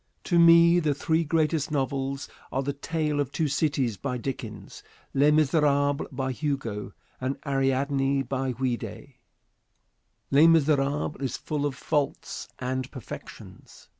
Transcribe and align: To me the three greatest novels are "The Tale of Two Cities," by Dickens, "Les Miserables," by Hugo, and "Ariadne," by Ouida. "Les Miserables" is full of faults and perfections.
To 0.23 0.39
me 0.39 0.79
the 0.79 0.95
three 0.95 1.23
greatest 1.23 1.69
novels 1.69 2.27
are 2.51 2.63
"The 2.63 2.73
Tale 2.73 3.19
of 3.19 3.31
Two 3.31 3.47
Cities," 3.47 3.97
by 3.97 4.17
Dickens, 4.17 4.81
"Les 5.13 5.29
Miserables," 5.29 6.07
by 6.11 6.31
Hugo, 6.31 6.93
and 7.21 7.37
"Ariadne," 7.45 8.23
by 8.23 8.51
Ouida. 8.53 9.05
"Les 10.31 10.47
Miserables" 10.47 11.17
is 11.21 11.37
full 11.37 11.67
of 11.67 11.75
faults 11.75 12.47
and 12.57 12.89
perfections. 12.89 13.89